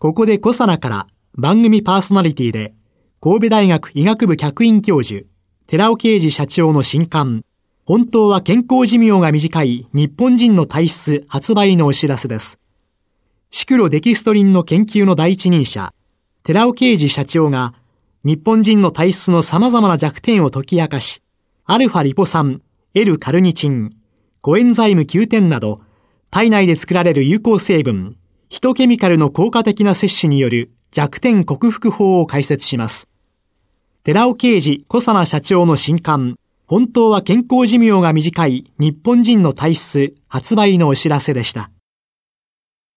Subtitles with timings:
[0.00, 2.72] ここでコサナから番組パーソナリティで
[3.20, 5.26] 神戸大学医学部客員教授
[5.66, 7.44] 寺尾啓二社長の新刊
[7.84, 12.58] 本当は健康寿命が短い日本人の体質発売のお知らせです。
[13.50, 15.92] シクロデキストリンの研究の第一人者、
[16.44, 17.74] 寺尾啓二社長が
[18.24, 21.20] 日本人の体質の様々な弱点を解き明かし、
[21.66, 22.62] アルファリポ酸、
[22.94, 23.96] L カルニチン、
[24.40, 25.82] コエンザイム9点など、
[26.30, 28.16] 体内で作られる有効成分、
[28.50, 33.08] ヒトケミカルの効果的な摂取による弱点克服法を解説します。
[34.02, 41.70] 寺尾啓二小佐奈社長の新刊、本当は健康寿命が短い日本人の体質発売のお知らせでした。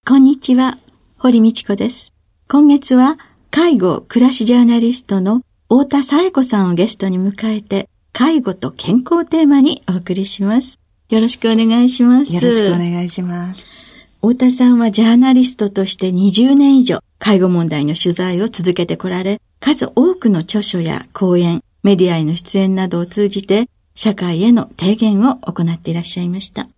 [0.07, 0.79] こんにちは、
[1.19, 2.13] 堀道子です。
[2.49, 3.19] 今月は
[3.51, 10.79] 介護暮らしジャーナリストの太田紗恵子さんをゲストに迎えて、介護と健康テーマにお送りします。
[11.09, 12.33] よろしくお願いします。
[12.33, 13.72] よろしくお願いします。
[14.25, 26.69] 太田さんはジャーナリストとして20年以上、介護問題の取材を続けてこられ、数多くの著書や講演、メディアへの出演などを通じて、社会への提言を行っていらっしゃいました。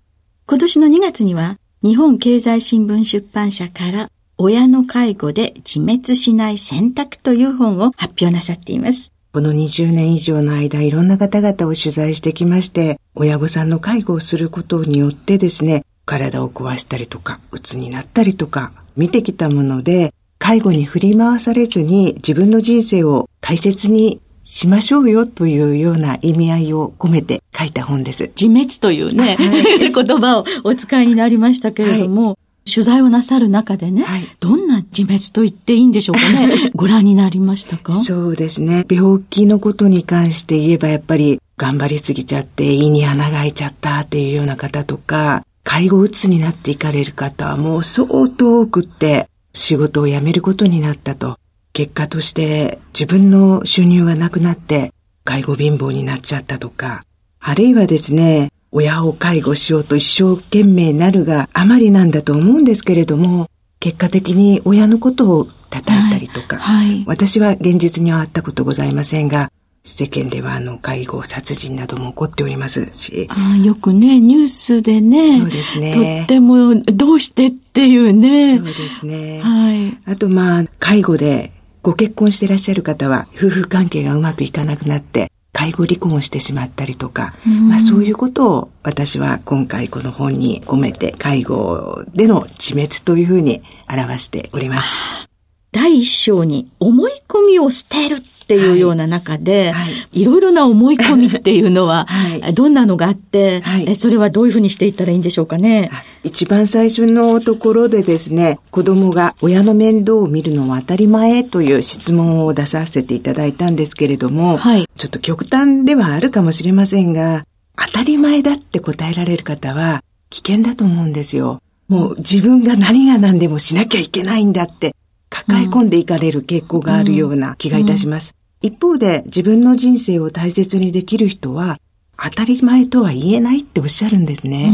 [0.47, 4.09] 今年の2月には、日本経済新聞出版社から
[4.39, 9.13] 親の介護で自滅しない選択という本を発表なさっています。
[9.33, 28.31] この20年以上の間、いろんな方々を取材してきまして、親御さんの介護をすることによってですね、体を壊したりとか、鬱になったりとか、見てきたもので、介護に振り回されずに自分の人生を大切にしましょうよというような意味合いを込めて書いた本です。
[28.39, 32.37] 自滅というね、はい、 言葉をお使いになりましたけれども、はい。
[32.71, 37.93] 取材をなさる中でね、はい、どんな自滅と言っていいんでしょうかね、 ご覧になりましたか？
[38.03, 38.85] そうですね。
[38.89, 51.37] 病気のことに関して言えばやっぱり頑張りすぎちゃって胃に穴が開いちゃったっていうような方とか、介護うつになっていかれる方はもう相当多くって仕事を辞めることになったと。
[51.73, 54.93] 結果として自分の収入がなくなって
[55.25, 57.03] 介護貧乏になっちゃったとか、
[57.39, 63.49] あるいはですね、親を介護しようと一生懸命なるがあまりなんだと思うんですけれども、
[63.79, 66.87] 結果的に親のことを叩いたりとか、はい。
[66.87, 69.51] はい、私は現実にはあったことございませんが、
[69.85, 73.27] 世間ではあの介護殺人なども起こっておりますし。
[73.29, 75.39] あよくね、ニュースでね。
[75.39, 75.93] そうですね。
[76.19, 78.57] とっても、どうしてっていうね。
[78.57, 79.41] そうですね。
[79.41, 79.97] はい。
[80.11, 81.53] あとまあ、介護で
[81.83, 95.29] ご結婚していらっしゃる方は、夫婦関係がうまくいかなくなって、介護離婚をしてしまったりとか、まあそういうことを私は今回この本に込めて介護での自滅というふうに表しております。
[95.71, 99.93] 第一章に思い込みを捨てるっていうような中で、はい。
[99.93, 105.89] はい、いろいろな思い込みっていうのは、 はい、どんなのがあって、はい、それはどういうふうにしていったらいいんでしょうかね？
[106.23, 117.45] 一番最初のところでですね、子供が親の面倒を見るのは当たり前という質問を出させていただいたんですけれども、はい、ちょっと極端ではあるかもしれませんが、
[117.75, 121.61] 当たり前だって答えられる方は危険だと思うんですよ。
[121.87, 124.95] もう自分が何が何でもしなきゃいけないんだって
[125.29, 128.34] 抱え込んでいかれる傾向があるような気がいたします。
[128.61, 131.79] 一方で自分の人生を大切にできる人は
[132.17, 134.73] 当たり前とは言えないっておっしゃるんですね。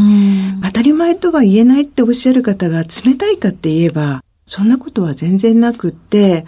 [0.62, 6.44] 当たり前とは言えないっておっしゃる方が冷たいかって言えば、そんなことは全然なくって、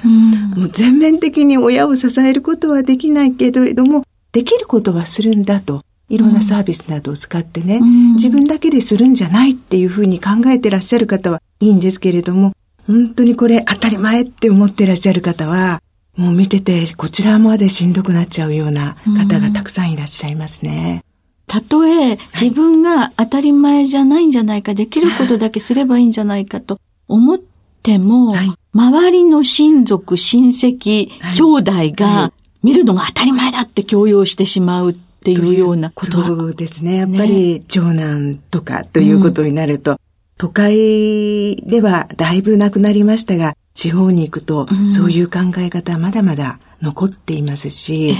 [0.57, 5.83] もう全面的に親を支えることはできないけれども、できることはするんだと。
[6.11, 7.81] いろんなサービスなどを使ってね、
[8.15, 12.53] 自分だけでするんじゃないっていうふうに考えてらっしゃる方はいいんですけれども、
[12.87, 15.81] 本当にこれ当たり前って思ってらっしゃる方は、
[16.17, 18.97] もう見てて、こちらまでしんどくなっちゃうような
[19.29, 21.03] 方がたくさんいらっしゃいますね。
[21.47, 27.39] たとえ自分が当たり前じゃないんじゃないか、できることだけすればいいんじゃないかと思っ
[27.83, 32.33] ても、はい、周りの親族、親戚、はい、兄弟が
[32.63, 36.97] 見るのが当たり前だって強要してしまうっていうようなことそうですね。
[36.97, 39.99] やっぱり長男とかということになると、うん、
[40.39, 48.15] 都会ではだいぶなくなりましたが、地方に行くと、そういう考え方はまだまだ残っていますし、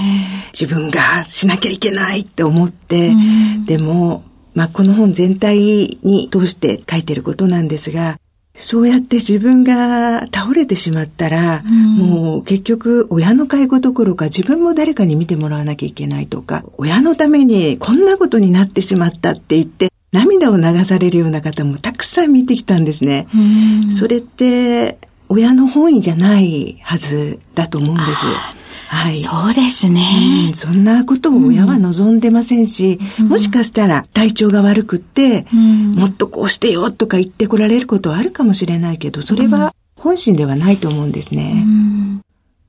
[0.53, 3.13] 自分がしなきゃいけないって思って、
[3.65, 4.23] でも、
[4.53, 8.17] まあ、この本全体に通して書いてることなんですが、
[8.55, 23.27] そうやって自分が倒れてしまったら、うん、もう結局親の介護どころか自分も誰かに見てもらわなきゃいけないとか、親のためにこんなことになってしまったって言って涙を流されるような方もたくさん見てきたんですね。
[23.35, 24.97] うん、それって
[25.29, 28.25] 親の本意じゃないはずだと思うんです。
[28.87, 29.17] はい。
[29.17, 30.01] そうですね、
[30.47, 41.65] うん、そんなことを親は望んでませんし、うん、もしかしたら体調が悪くって、うん、もっとこうしてよとか言ってこられることはあるかもしれないけど、それは本心ではないと思うんですね。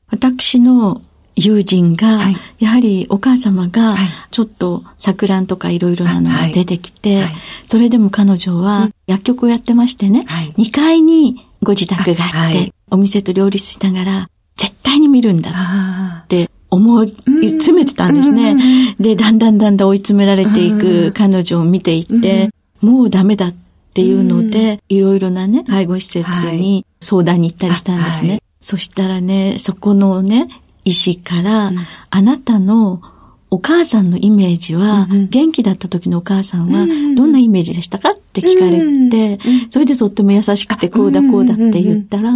[0.08, 1.02] 私の
[1.36, 3.94] 友人が、はい、やはりお母様が、
[4.30, 7.22] ちょっと錯乱とかいろいろなのが出てきて、はい。
[7.24, 15.50] はい、それでも彼女は薬局をやってましてね、はい、2階にご自宅があって、お店と両立しながら、絶対に見るんだ
[16.24, 18.94] って思い詰めてたんですね。
[18.98, 22.50] で、だんだんだんだん追い詰められていく彼女を見ていて、
[22.80, 23.54] もうダメだっ
[23.94, 28.42] ていうので、いろいろなね、介護施設に相談に行ったりしたんですね。
[28.60, 30.48] そしたらね、そこのね、
[30.84, 31.72] 医師から、
[32.10, 33.02] あなたの
[33.50, 39.38] お母さんのイメージは、元気だった時のお母さんは、どんなイメージでしたかって聞かれて、
[39.70, 42.32] それでとっても優しくて、こうだこうだって言ったら、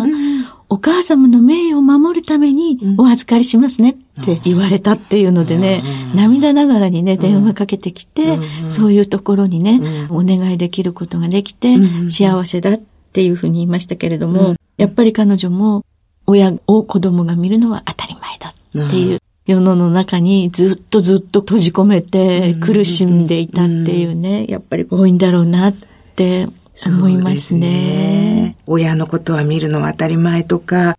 [0.68, 3.90] お母様の名誉を守るためにお預かりしますね
[4.20, 5.82] って言われたっていうのでね、
[6.14, 11.76] 涙ながらにね、電話かけてきて、そういうところにね、お願いできることができて、
[12.08, 12.80] 幸せだっ
[13.12, 15.84] ていうふうに言いましたけれども、やっぱり彼女も、
[16.26, 18.54] 親を子供が見るのは当たり前だ
[18.86, 19.20] っていう
[19.50, 25.75] 世の中にずっとずっと閉じ込めて苦しんでいたっていうね、やっぱり多いんだろうなっ
[26.14, 26.49] て
[26.87, 27.37] 思いますね。
[27.37, 28.56] すね。
[28.67, 30.97] 親のことは見るのは当たり前とか、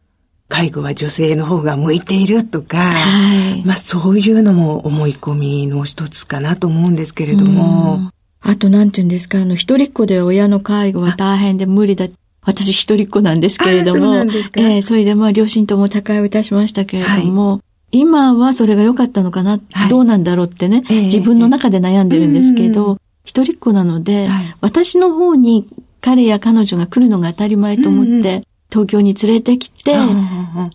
[0.50, 8.12] 介護は女性の方が向いているとか、はい、まあそういうのも思い込みの一つかなと思うんですけれども。
[8.42, 12.08] あとなんて言うんですか、あの一人っ子で親の介護は大変で無理だ。
[12.44, 25.68] 私一人っ子なんですけれども、そえー、それでまあ両親とも他界をいたしましたけれども、はい、今はそれが良かったのかな、はい、どうなんだろうってね、えー、自分の中で悩んでるんですけど、一人っ子なので、はい、私の方に
[26.00, 29.96] 彼や彼女が来るのが当たり前と思って、東京に連れてきて、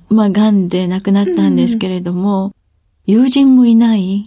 [0.08, 2.54] まあ、癌で亡くなったんですけれども、
[3.06, 4.26] 友人もいない、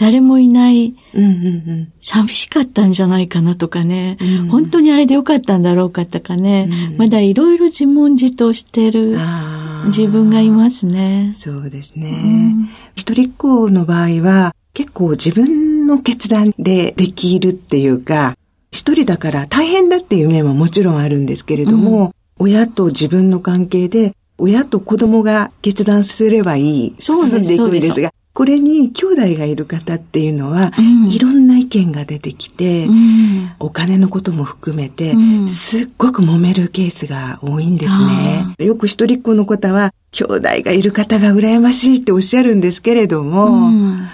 [0.00, 1.30] 誰もいない、うんうんう
[1.72, 4.28] ん、寂しかったんじゃないかなとかね、うん。
[4.28, 6.92] うん、本当にあれでよかったんだろうかとかね、うん。
[6.92, 9.18] うん、まだいろいろ自問自答してる
[9.88, 11.34] 自分がいますね。
[11.36, 12.08] そうですね。
[12.08, 18.38] うん、一人っ子の場合は、結構自分の決断でできるっていうか、
[18.72, 38.54] 一人だから大変だっていう面はもちろんあるんですけれども、うん、親と自分の関係で、親と子供が決断すればいい、進んでいくんですが、これに兄弟がいる方っていうのは、うん、いろんな意見が出てきて、うん、お金のことも含めて、うん、すっごく揉めるケースが多いんですね。
[38.64, 43.60] よく一人っ子の方は、兄弟がいる方が羨ましいっておっしゃるんですけれども、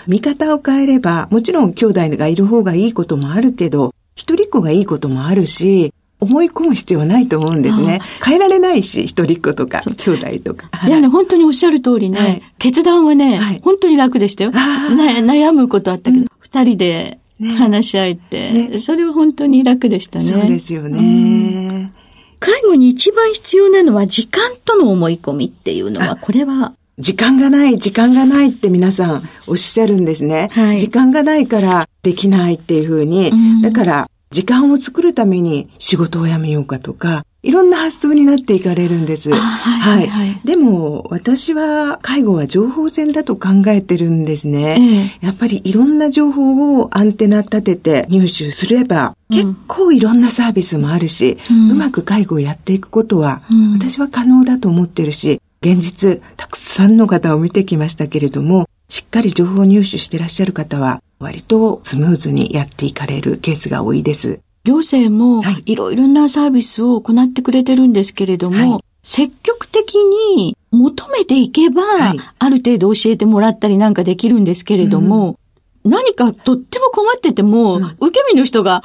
[0.06, 5.92] 見方を変えれば、もちろん兄弟がいる方がいいこともあるけど、一人っ子がいいこともあるし、
[6.26, 8.00] 思い込む必要はないと思うんですね。
[8.24, 10.68] 変えられないし、一人っ子とか、兄弟とか。
[10.86, 14.50] いやね、本当におっしゃる通りね、はい、決断はね、はい、本当に楽でしたよ。
[14.50, 17.18] 悩むことあったけど、二、うん、人で
[17.56, 20.24] 話し合えて、ね、それは本当に楽でしたね。
[20.24, 21.92] そうですよね。
[22.38, 26.72] 介護に一番必要なのは時間との思い込みっていうのは、これは。
[26.98, 30.48] 時間がない、時間がないって皆さんおっしゃるんですね。
[30.52, 39.32] はい、時間がないからできないっていうふうに、ん、だから時間を作るために仕事を辞めようかとか、いろんな発想になっていかれるんです。
[39.32, 44.76] はい、はい、でも、私は介護は情報戦だと考えてるんですね。
[45.22, 53.40] えー、やっぱりいろんな情報をアンテナ立てて入手すれば、うん、結構いろんなサービスもあるし、うん、うまく介護をやっていくことは、
[53.72, 64.40] 私は可能だと思ってるし、現実、たくさんの方を見てきましたけれども、しっかり情報入手してらっしゃる方は、割とスムーズにやっていかれるケースが多いです。
[64.64, 65.76] 行政もい。
[65.76, 75.38] ろいろなサービスを行ってくれてるんですけれども、はい、積極的に求めていけば、はい、ある程度教えてもらったりなんかできるんですけれども、
[75.84, 78.80] うん、何かとっても困ってても、うん、受け身の人が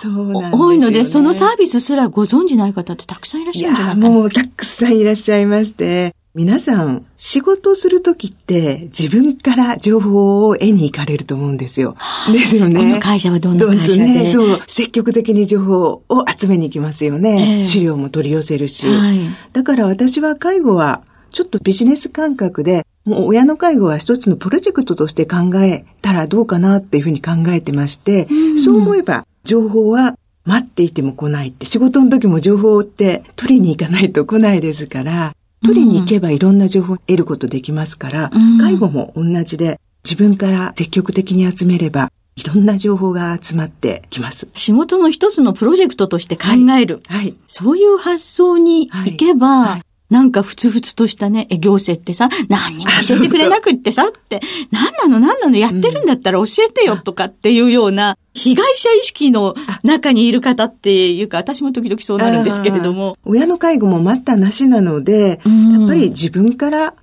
[0.53, 4.09] 多いので、ね、そのサービスすらご存じない方ってたくさんいらっしゃるんじゃないかな。
[4.09, 11.95] もうたくさんいらっしゃいまして、皆さん、仕事をするときって自分から情報を得に行かれると思うんですよ。
[12.31, 12.79] ですよね。
[12.79, 13.97] この会社はどんな会社で？
[13.97, 17.57] ね、そう、積極的に情報を集めに行きますよね。
[17.59, 18.87] えー、資料も取り寄せるし。
[18.87, 19.19] はい、
[19.51, 35.33] だから私は介護はちょっとビジネス感覚で、もう親の介護は一つのプロジェクトとして考えたらどうかなっていうふうに考えてまして、うん、そう思えば情報は待っていても来ないって、仕事の時も情報って取りに行かないと来ないですから、
[35.63, 44.47] 取りに行けばいろんな情報を得ることできますから、うん、介護も同じで、自分から積極的に集めれば、いろんな情報が集まってきます。
[44.53, 46.43] 仕事の一つのプロジェクトとして考
[46.79, 47.01] える。
[47.07, 47.19] はい。
[47.19, 63.17] はい、そういう発想に行けば、はいはいなんかふつふつとしたね、行政ってさ、何にも教えてくれなくってさって、何なの何なのやってるんだったら教えてよとかっていうような、被害者意識の中にいる方っていうか、私も時々そうなるんですけれども。
[63.23, 66.93] 親の介護も待ったなしなので、やっぱり自分から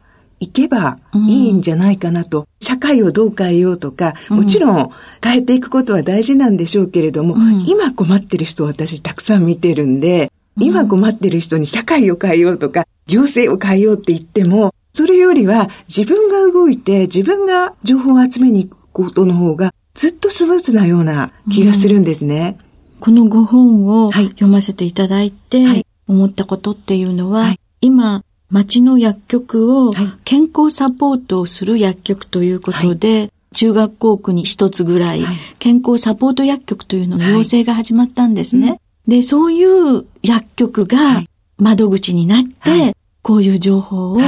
[0.41, 4.91] 行けばいいんじゃないかなと、うん、社会をどう変えようとか、もちろん
[5.25, 22.57] 変えていくことは大事なんでしょうけれども、うん、今困ってる人を私たくさん見てるんで、今困ってる人に社会を変えようとか、行政を変えようって言っても、それよりは自分が動いて自分が情報を集めに行くことの方がずっとスムーズなような気がするんですね。
[22.95, 29.93] うん、このご本を読ませていただいて、思ったことっていうのは、はい、今、町の薬局を
[30.25, 35.25] 健康サポートをする薬局ということで、はい、中学校区に一つぐらい、
[35.59, 38.81] 健康サポート薬局というのの要請が始まったんですね。
[39.07, 41.23] で、そういう薬局が
[41.59, 42.97] 窓口になって、
[43.29, 44.19] こういう情報を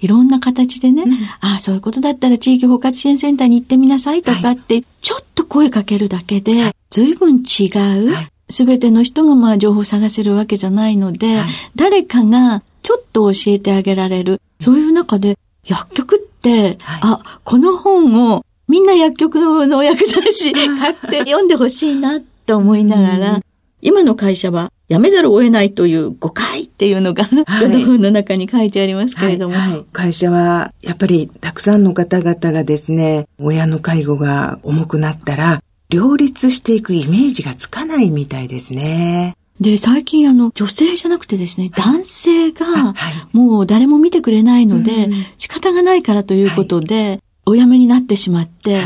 [0.00, 0.06] い。
[0.06, 8.14] ろんな形でね、はいああ、そういうことだったら地域包括支援センターに行ってみなさいとかって、ちょっと声かけるだけで、随分違う、
[8.50, 11.40] すべての人がまあ情報を探せるわけじゃないので、
[11.74, 14.42] 誰かがちょっと教えてあげられる。
[14.60, 23.40] そういう中で、薬局って、あ、この本をみんな薬局の薬剤師買って 読んでほしいなと思いながら、
[23.82, 29.70] 今の会社は辞めざるを得ないという誤解っていうのが、はい、 本の中に書いてありますけれども、はい。
[29.72, 39.36] はい、会社はやっぱりたくさんの方々がですね、親の介護が重くなったら、両立していくイメージがつかないみたいですね。
[39.60, 42.94] で、最近あの、女性じゃなくてですね、男性が、
[43.32, 48.80] もう誰も見てくれないので、仕方がないからということで、お辞めになってしまって、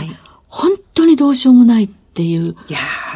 [0.49, 2.55] 本当にどうしようもないっていう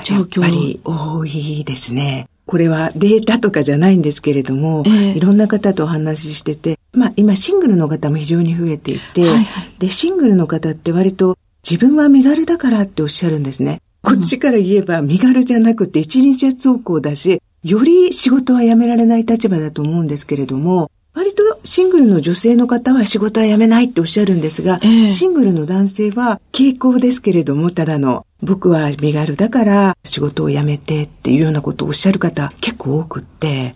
[0.04, 0.40] 状況。
[0.40, 2.26] やっぱり多いですね。
[2.46, 13.80] これはデータとかじゃないんですけれども、えー、いろんな方とお話ししてて、まあ今シングルの方も非常に増えていて、はいはい、で、シングルの方って割と自分は身軽だからっておっしゃるんですね。
[14.02, 33.72] こっちから言えば身軽じゃなくて一日走行だし、より仕事は辞められない立場だと思うんですけれども、割とシングルの女性の方は仕事は辞めないっておっしゃるんですが、えー、シングルの男性は傾向ですけれども、ただの僕は身軽だから仕事を辞めてっていうようなことをおっしゃる方結構多くって、え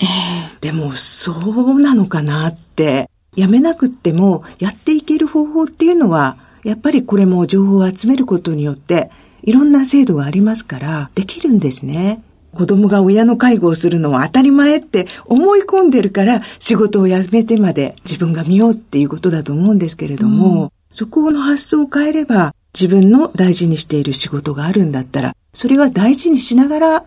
[0.58, 9.10] ー、でもそうなのかなって、辞めなくってもやっていける方法っていうのは、やっぱりこれも情報を集めることによって、
[9.42, 12.22] いろんな制度がありますから、できるんですね。
[12.54, 27.04] 子供が親の介護をするのは当たり前って思い込んでるから仕事を辞めてまで自分が見ようっていうことだと思うんですけれども、うん、そこの発想を変えれば自分の大事にしている仕事があるんだったら、それは大事にしながら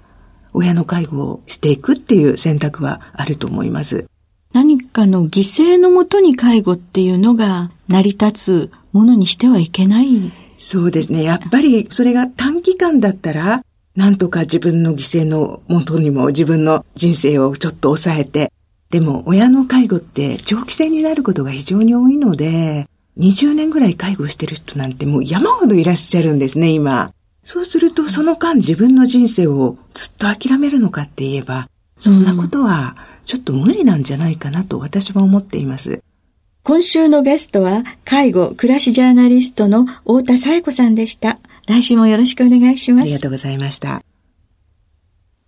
[0.54, 4.06] 親の介護をしていくっていう選択はあると思います。
[4.54, 8.32] 何かの犠牲のもとに介護っていうのが成り立
[8.70, 10.32] つものにしてはいけない。
[10.58, 11.24] そうですね。
[11.24, 18.52] やっぱりそれが短期間だったら、なんとか自分の犠牲のもとにも自分の人生をちょっと抑えて、
[18.92, 27.14] でも親の介護って長期戦になることが非常に多いので、20年ぐらい介護してる人なんてもう山ほどいらっしゃるんですね、今。
[27.44, 36.02] そうするとその間自分の人生をずっと諦めるのかって言えば、そんなことはちょっと無理なんじゃないかなと私は思っています。
[36.64, 41.38] 今週のゲストは介護暮らしジャーナリストの太田紗恵子さんでした。
[41.68, 43.04] 来週もよろしくお願いします。
[43.04, 44.02] ありがとうございました。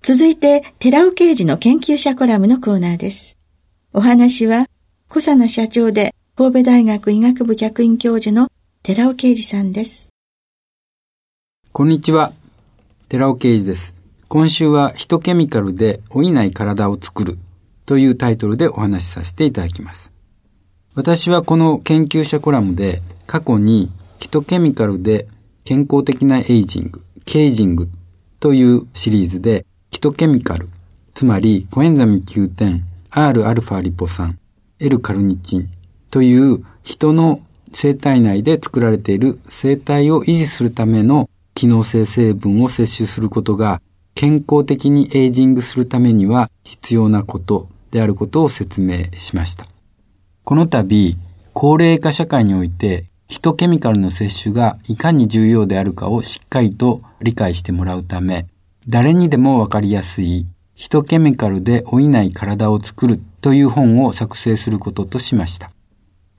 [0.03, 3.37] 続いて、寺尾刑事の研究者コラムのコーナーです。
[3.93, 4.67] お話は、
[5.09, 8.49] 小佐奈社長で神戸大学医学部客員教授の
[8.83, 10.13] 寺尾啓二さんです。
[11.71, 12.31] こんにちは。
[13.09, 13.95] 寺尾啓二です。
[14.27, 17.39] 今週はヒトケミカルで老いない体を作る
[17.87, 20.11] というタイトルでお話しさせていただきます。
[20.93, 25.27] 私はこの研究者コラムで過去にヒトケミカルで
[25.63, 27.89] 健康的なエイジング、ケイジング
[28.39, 30.69] というシリーズでヒトケミカル、
[31.15, 34.37] つまりコエンザミ Q10、Rα リポ酸、
[34.77, 35.76] L カルニチン
[36.11, 37.41] という人の
[37.73, 43.81] 生体内で作られている生体を維持するための機能性成分を摂取することが
[44.15, 49.67] 健康的にエイジングするためには必要なことであることを説明しました。
[50.43, 51.17] この度、
[51.53, 58.47] 高齢化社会においてヒトケミカルの摂取がいかに重要であるかをしっかりと理解してもらうため、
[58.87, 60.45] 誰にでもわかりやすい
[60.75, 65.71] ヒトケミカルで老いない体を作るという本を作成することとしました。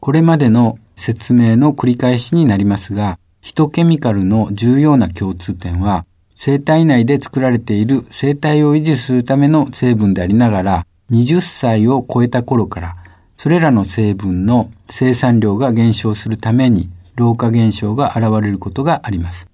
[0.01, 6.05] これまでの説明の繰り返しになりますが、ヒトケミカルの重要な共通点は、
[6.37, 12.97] 生体内で作られている生体を維持するための成分でありながら、20歳を超えた頃から、
[13.37, 19.49] それらの成分の生産量が減少するために、老化現象が現れることがあります。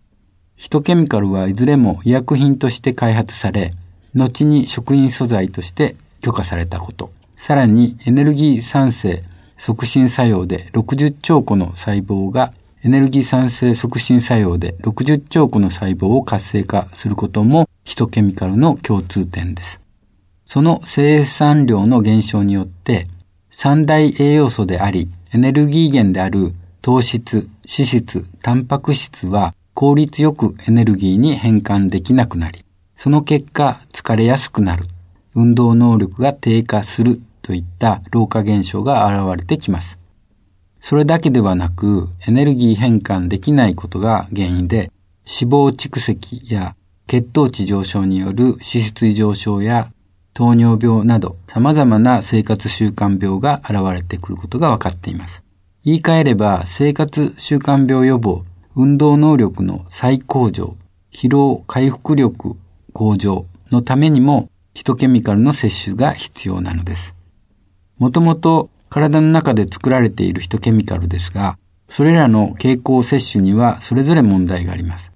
[0.57, 3.75] ヒトケミカルはいずれも医薬品として開発され、
[4.15, 7.11] 後に食品素材として許可されたこと。
[7.37, 9.25] さらにエネルギー産生
[9.59, 19.81] 促進作用で60兆個の細胞がエネルギー産生促進作用で60兆個の細胞を活性化することもヒトケミカルの共通点です。
[20.45, 23.09] その生産量の減少によって
[23.51, 34.85] 三大栄養素でありエネルギー源である糖質、脂質、タンパク質は効率よくエネルギーに変換できなくなり、その結果疲れやすくなる、
[35.35, 39.99] 運動能力が低下するといった老化現象が現れてきます。
[40.81, 44.91] それだけではなく、エネルギー変換できないことが原因で、
[45.27, 46.75] 脂肪蓄積や
[47.07, 49.93] 血糖値上昇による脂質異常症や
[50.33, 55.43] 糖尿病など様々な生活習慣病が現れてくることが分かっています。
[55.85, 60.77] 言い換えれば生活習慣病予防運動能力の再向上、
[61.13, 62.57] 疲労回復力
[62.93, 67.15] 向上のためにもヒトケミカルの摂取が必要なのです。
[67.99, 71.59] もともと体の中で作られているヒトケミカルですが、
[71.89, 75.13] それらの傾向摂取にはそれぞれ問題があります。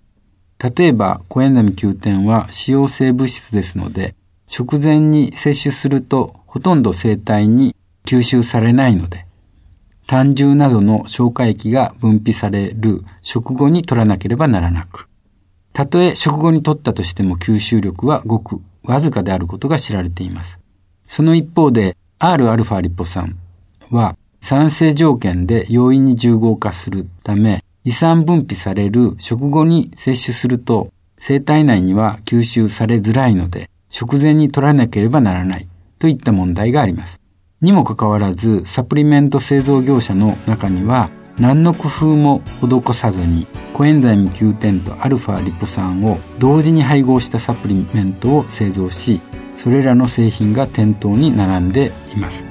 [0.59, 4.15] 例えば、コエンザミ Q10 は使用性物質ですので、
[4.49, 9.27] 食前に摂取するとほとんど生体に吸収されないので、
[10.07, 15.07] 胆汁などの消化液が分泌される食後に取らなければならなく、
[15.75, 20.59] たとえ食後に取ったとしても吸収力はごくわずかであることが知られています。
[21.07, 23.39] その一方で、Rα リポ酸
[23.91, 35.69] は酸性条件で容易に重合化するため、胃酸分泌される食後に摂取すると、生体内には吸収されづらいので、食前に取らなければならない
[36.01, 37.21] といった問題があります。
[37.61, 49.21] にもかかわらず、サプリメント製造業者の中には、何の工夫も施さずに、コエンザイム9点とアルファリポ酸を同時に配合したサプリメントを製造し、
[49.59, 52.45] それらの製品が店頭に並んでいます。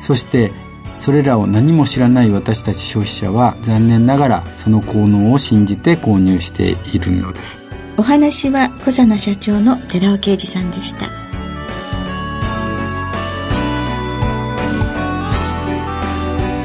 [0.00, 0.50] そして、
[0.98, 7.60] それらを何も知らない私たち消費者は残念ながらその効能を信じて購入しているのです。
[7.98, 11.08] お話は小佐奈社長の寺尾啓二さんでした。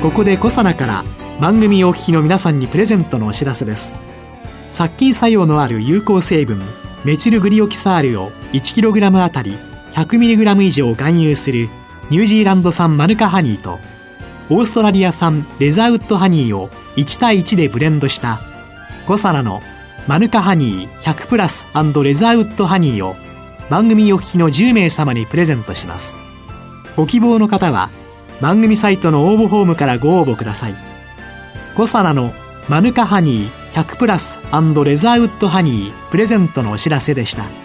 [0.02, 1.04] ここでコサナから
[1.42, 3.96] 番組お聞きの皆さんにプレゼントのお知らせです
[4.70, 6.62] 殺菌作用のある有効成分
[7.04, 9.58] メチルグリオキサールを 1kg あたり
[9.94, 11.70] 100mg 以上含有する
[12.10, 13.80] ニュージーランド産マヌカハニーと
[14.50, 18.40] オーストラリア産レザーウッドハニーを1対1でブレンドした
[19.08, 19.62] コサナの
[20.08, 23.16] マヌカハニー100プラスレザーウッドハニーを
[23.70, 26.16] 番組お聞きの10名様にプレゼントします。
[26.96, 27.90] ご希望の方は
[28.42, 30.76] 「番組サイトの応募フォームからご応募ください。
[31.76, 32.34] コサナの
[32.70, 37.65] マヌカハニー100プラスレザーウッドハニープレゼントのお知らせでした。